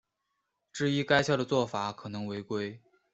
[0.73, 2.81] 质疑该校的做法可能违规。